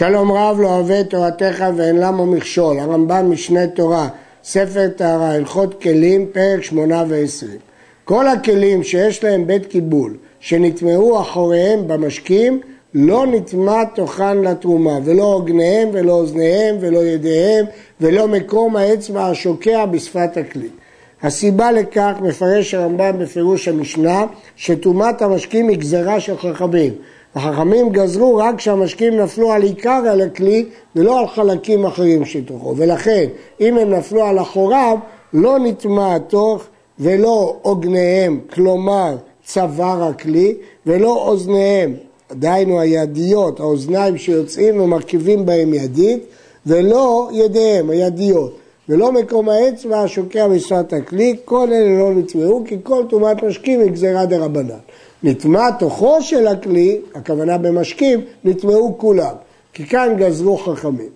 [0.00, 4.08] שלום רב לא אוהב תורתך ואין למה מכשול, הרמב"ם משנה תורה,
[4.44, 7.58] ספר טהרה, הלכות כלים, פרק שמונה ועשרים.
[8.04, 12.60] כל הכלים שיש להם בית קיבול, שנטמעו אחוריהם במשקים,
[12.94, 17.66] לא נטמע תוכן לתרומה, ולא עוגניהם ולא אוזניהם ולא ידיהם
[18.00, 20.68] ולא מקום האצבע השוקע בשפת הכלי.
[21.22, 24.24] הסיבה לכך מפרש הרמב"ם בפירוש המשנה
[24.56, 26.92] שטומאת המשקים היא גזרה של חכמים.
[27.34, 30.64] החכמים גזרו רק כשהמשקים נפלו על עיקר על הכלי
[30.96, 33.28] ולא על חלקים אחרים שתוכו ולכן
[33.60, 34.98] אם הם נפלו על אחוריו
[35.32, 36.62] לא נטמע התוך
[36.98, 40.54] ולא עוגניהם כלומר צוואר הכלי
[40.86, 41.94] ולא אוזניהם
[42.32, 46.22] דהיינו הידיות, האוזניים שיוצאים ומרכיבים בהם ידית
[46.66, 48.59] ולא ידיהם, הידיות
[48.90, 53.90] ולא מקום האצבע השוקע בשפת הכלי, כל אלה לא נטמעו כי כל טומאת משקים היא
[53.90, 54.78] גזירה דה רבנן.
[55.22, 59.34] נטמע תוכו של הכלי, הכוונה במשקים, נטמעו כולם,
[59.72, 61.08] כי כאן גזרו חכמים.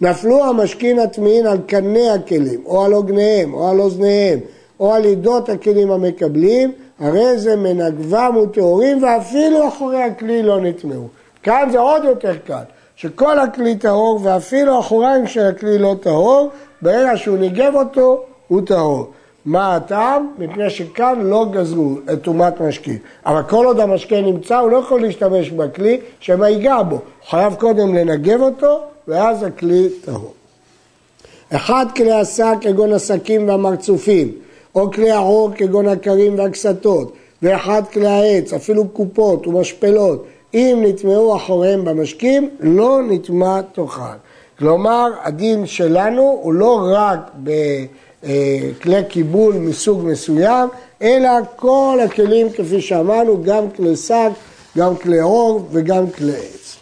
[0.00, 4.38] נפלו המשקים הטמאים על קני הכלים, או על עוגניהם, או על אוזניהם,
[4.80, 11.08] או על עדות הכלים המקבלים, הרי זה מנגבם וטהורים ואפילו אחורי הכלי לא נטמעו.
[11.42, 12.62] כאן זה עוד יותר קל,
[12.96, 16.50] שכל הכלי טהור ואפילו אחוריים של הכלי לא טהור,
[16.82, 19.10] ברגע שהוא ניגב אותו הוא טהור.
[19.44, 20.28] מה הטעם?
[20.38, 22.98] מפני שכאן לא גזרו את טומאת משקים.
[23.26, 26.94] אבל כל עוד המשקה נמצא, הוא לא יכול להשתמש בכלי שמא ייגע בו.
[26.94, 30.32] הוא חייב קודם לנגב אותו, ואז הכלי טהור.
[31.52, 34.32] אחד כלי השק כגון השקים והמרצופים,
[34.74, 41.84] או כלי העור כגון הכרים והקסתות, ואחד כלי העץ, אפילו קופות ומשפלות, אם נטמעו אחוריהם
[41.84, 44.16] במשקים, לא נטמע תוכן.
[44.58, 47.50] כלומר, הדין שלנו הוא לא רק ב...
[48.24, 50.68] אה, כלי קיבול מסוג מסוים,
[51.02, 54.30] אלא כל הכלים כפי שאמרנו, גם כלי שק,
[54.78, 56.76] גם כלי עור וגם כלי עץ.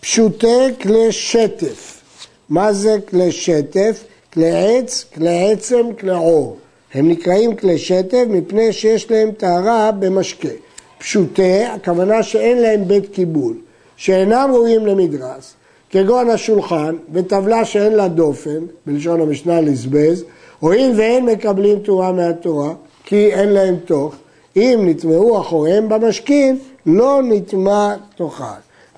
[0.00, 2.02] פשוטי כלי שטף.
[2.48, 4.04] מה זה כלי שטף?
[4.32, 6.56] כלי עץ, כלי עצם, כלי עור.
[6.94, 10.65] הם נקראים כלי שטף מפני שיש להם טהרה במשקה.
[10.98, 13.54] פשוטי, הכוונה שאין להם בית קיבול,
[13.96, 15.54] שאינם ראויים למדרס,
[15.90, 20.24] כגון השולחן וטבלה שאין לה דופן, בלשון המשנה לזבז,
[20.60, 22.72] הואיל ואין מקבלים תורה מהתורה,
[23.04, 24.14] כי אין להם תוך,
[24.56, 28.44] אם נטמעו אחוריהם במשכין, לא נטמע תוכן.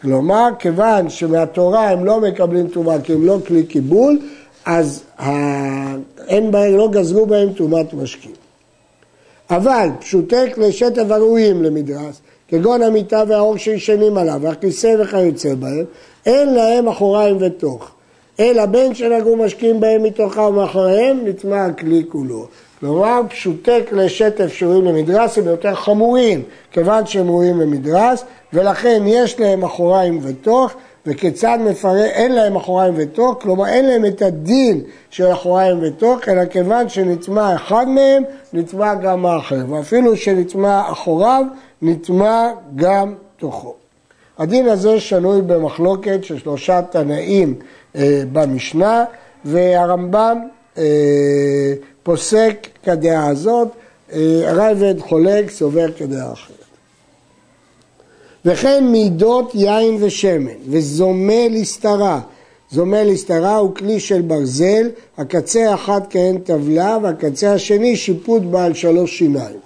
[0.02, 4.18] כלומר, כיוון שמהתורה הם לא מקבלים תרומה כי הם לא כלי קיבול,
[4.64, 5.02] אז
[6.28, 8.32] אין בהם, לא גזרו בהם תרומת משכין.
[9.50, 15.84] אבל פשוטי כלי שטף הראויים למדרס, כגון המיטה והאור שישנים עליו, והכיסא וכיוצא בהם,
[16.26, 17.90] אין להם אחוריים ותוך.
[18.40, 22.46] אלא בין שנגעו משקיעים בהם מתוכה ומאחוריהם, נטמע הכלי כולו.
[22.80, 26.42] כלומר, פשוטי כלי שטף שראויים למדרס הם יותר חמורים,
[26.72, 30.72] כיוון שהם ראויים למדרס, ולכן יש להם אחוריים ותוך,
[31.08, 34.80] וכיצד מפרט, אין להם אחוריים ותוך, כלומר אין להם את הדין
[35.10, 41.44] של אחוריים ותוך, אלא כיוון שנטמע אחד מהם, נטמע גם האחר, ואפילו שנטמע אחוריו,
[41.82, 43.74] נטמע גם תוכו.
[44.38, 47.54] הדין הזה שנוי במחלוקת של שלושה תנאים
[47.96, 49.04] אה, במשנה,
[49.44, 50.38] והרמב"ם
[50.78, 53.68] אה, פוסק כדעה הזאת,
[54.12, 56.57] אה, הרייבד חולק, סובר כדעה אחרת.
[58.44, 62.20] וכן מידות יין ושמן, וזומה להסתרה.
[62.70, 64.88] זומה להסתרה הוא כלי של ברזל,
[65.18, 69.56] הקצה האחד כהן טבלה והקצה השני שיפוט בעל שלוש שיניים.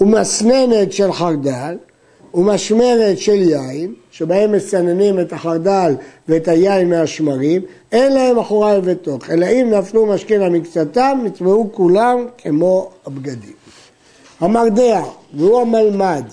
[0.00, 1.76] ומסננת של חרדל,
[2.34, 5.94] ומשמרת של יין, שבהם מסננים את החרדל
[6.28, 7.62] ואת היין מהשמרים,
[7.92, 10.12] אין להם אחוריים ותוך, אלא אם נפלו
[10.42, 13.52] על מקצתם, נטמעו כולם כמו הבגדים.
[14.40, 15.02] המרדע,
[15.34, 16.24] והוא המלמד,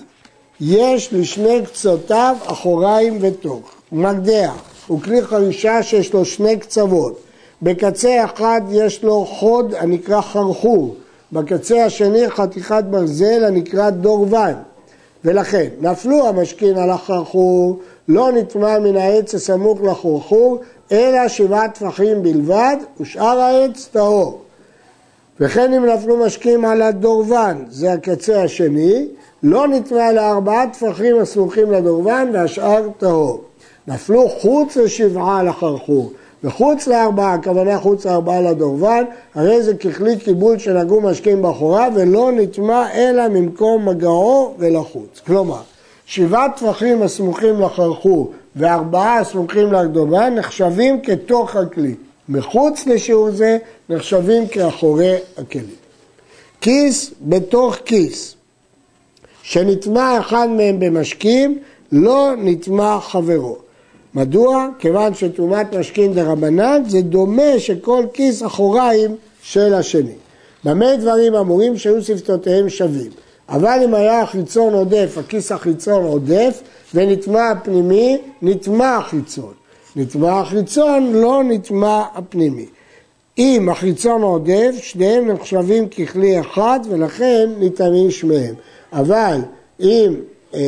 [0.64, 3.70] יש לשני קצותיו אחוריים ותוך.
[3.92, 4.52] מרדע
[4.86, 7.20] הוא כלי חרישה שיש לו שני קצוות.
[7.62, 10.94] בקצה אחד יש לו חוד הנקרא חרחור,
[11.32, 14.52] בקצה השני חתיכת ברזל הנקרא דורבן.
[15.24, 17.78] ולכן נפלו המשכין על החרחור,
[18.08, 20.60] לא נטמע מן העץ הסמוך לחורחור,
[20.92, 24.40] אלא שבעה טפחים בלבד, ושאר העץ טהור.
[25.40, 29.06] וכן אם נפלו משקים על הדורבן, זה הקצה השני,
[29.42, 33.44] לא נטמע לארבעה טפחים הסמוכים לדורבן והשאר טהור.
[33.88, 36.12] נפלו חוץ לשבעה על החרחור,
[36.44, 39.04] וחוץ לארבעה, הכוונה חוץ לארבעה לדורבן,
[39.34, 45.20] הרי זה ככלי קיבול שנגעו משקים באחורה ולא נטמע אלא ממקום מגעו ולחוץ.
[45.26, 45.60] כלומר,
[46.06, 51.94] שבעה טפחים הסמוכים לחרחור וארבעה הסמוכים לדורבן נחשבים כתוך הכלי.
[52.28, 53.58] מחוץ לשיעור זה
[53.88, 55.74] נחשבים כאחורי הכלים.
[56.60, 58.34] כיס בתוך כיס,
[59.42, 61.58] שנטמע אחד מהם במשקים,
[61.92, 63.56] לא נטמע חברו.
[64.14, 64.68] מדוע?
[64.78, 70.14] כיוון שטומאת משכין דה רבנן זה דומה שכל כיס אחוריים של השני.
[70.64, 73.10] במה דברים אמורים שהיו שפתותיהם שווים?
[73.48, 76.62] אבל אם היה החיצון עודף, הכיס החיצון עודף,
[76.94, 79.52] ונטמע הפנימי, נטמע החיצון.
[79.96, 82.66] נטמע החיצון, לא נטמע הפנימי.
[83.38, 88.54] אם החיצון עודף, שניהם נחשבים ככלי אחד ולכן נטמעים שמיהם.
[88.92, 89.38] אבל
[89.80, 90.14] אם,
[90.54, 90.60] אה,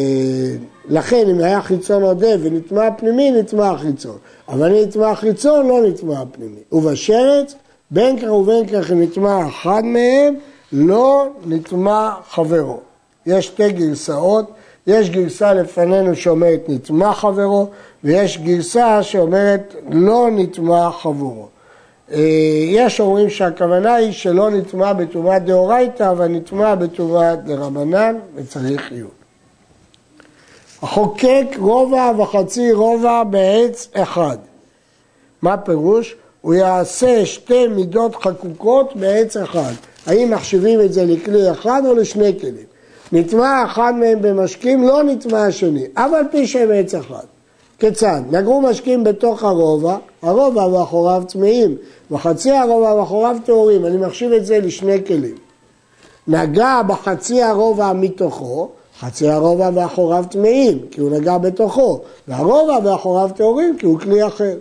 [0.89, 4.17] לכן אם היה חיצון עודף ונטמע פנימי, נטמע החיצון.
[4.49, 6.61] אבל אם נטמע החיצון, לא נטמע הפנימי.
[6.73, 7.55] ובשרץ,
[7.91, 10.35] בין כך ובין כך נטמע אחד מהם,
[10.73, 12.81] לא נטמע חברו.
[13.27, 14.51] יש שתי גרסאות,
[14.87, 17.67] יש גרסה לפנינו שאומרת נטמע חברו,
[18.05, 21.54] ויש גרסה שאומרת לא נטמע חברו.
[22.13, 22.19] אה,
[22.69, 29.11] יש אומרים שהכוונה היא שלא נטמע בטומאת דאורייתא, אבל נטמע בטומאת דרבנן, וצריך עיון.
[30.83, 34.39] החוקק רובע וחצי רובע בעץ אחד.
[35.43, 36.17] מה פירוש?
[36.41, 39.73] הוא יעשה שתי מידות חקוקות בעץ אחד.
[40.07, 42.67] האם מחשיבים את זה לכלי אחד או לשני כלים?
[43.13, 47.25] נטמע אחד מהם במשקים, לא נטמע השני, אף על פי שהם עץ אחד.
[47.79, 48.21] כיצד?
[48.31, 51.77] נגרו משקים בתוך הרובע, הרובע ואחוריו טמאים,
[52.11, 55.35] וחצי הרובע ואחוריו טהורים, אני מחשיב את זה לשני כלים.
[56.29, 58.69] נגע בחצי הרובע מתוכו,
[59.01, 64.57] חצי הרובע ואחוריו טמאים, כי הוא נגע בתוכו, והרובע ואחוריו טהורים, כי הוא כלי אחר.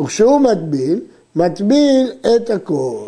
[0.00, 1.00] וכשהוא מטביל,
[1.36, 3.06] מטביל את הכל.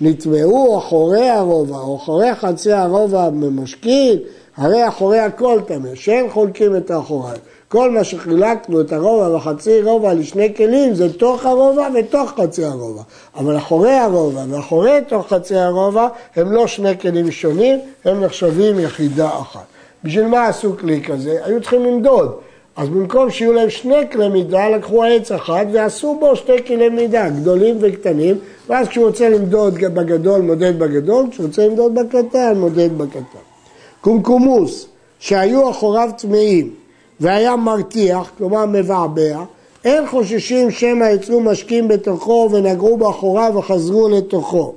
[0.00, 4.18] נטמעו אחורי הרובע או אחורי חצי הרובע במשכין,
[4.56, 7.40] הרי אחורי הכל טמא, שאין חולקים את האחוריים.
[7.76, 13.02] כל מה שחילקנו את הרובע וחצי רובע לשני כלים זה תוך הרובע ותוך חצי הרובע.
[13.36, 19.28] אבל אחורי הרובע ואחורי תוך חצי הרובע הם לא שני כלים שונים, הם נחשבים יחידה
[19.28, 19.64] אחת.
[20.04, 21.38] בשביל מה עשו כלי כזה?
[21.44, 22.32] היו צריכים למדוד.
[22.76, 27.28] אז במקום שיהיו להם שני כלי מידה, לקחו עץ אחד ועשו בו שתי כלי מידה,
[27.28, 28.38] גדולים וקטנים,
[28.68, 33.44] ואז כשהוא רוצה למדוד בגדול, מודד בגדול, כשהוא רוצה למדוד בקטן, מודד בקטן.
[34.00, 34.86] קומקומוס,
[35.18, 36.85] שהיו אחוריו טמאים,
[37.20, 39.44] והיה מרתיח, כלומר מבעבע,
[39.84, 44.74] אין חוששים שמא יצאו משקים בתוכו ונגעו באחוריו וחזרו לתוכו.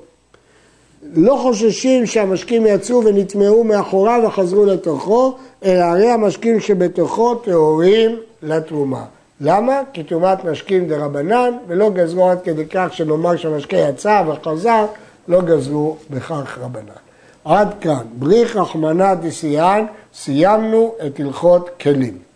[1.14, 5.34] לא חוששים שהמשקים יצאו ונטמעו מאחוריו וחזרו לתוכו,
[5.66, 9.04] אלא הרי המשקים שבתוכו טהורים לתרומה.
[9.42, 9.82] למה?
[9.94, 14.86] כי טומאת משקים דה רבנן, ולא גזרו עד כדי כך שנאמר שהמשקה יצא וחזר,
[15.28, 17.00] לא גזרו בכך רבנן.
[17.46, 22.29] עד כאן, בריך רחמנא דסיאן, סיימנו את הלכות כלים.